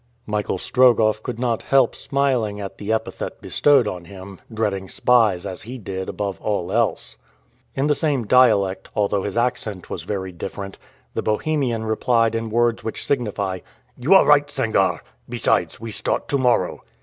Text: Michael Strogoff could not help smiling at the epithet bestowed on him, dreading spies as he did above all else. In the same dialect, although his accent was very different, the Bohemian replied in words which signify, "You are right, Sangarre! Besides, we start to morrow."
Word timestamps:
Michael 0.25 0.57
Strogoff 0.57 1.21
could 1.21 1.37
not 1.37 1.61
help 1.61 1.93
smiling 1.93 2.59
at 2.59 2.79
the 2.79 2.91
epithet 2.91 3.39
bestowed 3.39 3.87
on 3.87 4.05
him, 4.05 4.41
dreading 4.51 4.89
spies 4.89 5.45
as 5.45 5.61
he 5.61 5.77
did 5.77 6.09
above 6.09 6.41
all 6.41 6.71
else. 6.71 7.17
In 7.75 7.85
the 7.85 7.93
same 7.93 8.25
dialect, 8.25 8.89
although 8.95 9.21
his 9.21 9.37
accent 9.37 9.91
was 9.91 10.01
very 10.01 10.31
different, 10.31 10.79
the 11.13 11.21
Bohemian 11.21 11.85
replied 11.85 12.33
in 12.33 12.49
words 12.49 12.83
which 12.83 13.05
signify, 13.05 13.59
"You 13.95 14.15
are 14.15 14.25
right, 14.25 14.47
Sangarre! 14.49 15.01
Besides, 15.29 15.79
we 15.79 15.91
start 15.91 16.27
to 16.29 16.39
morrow." 16.39 16.83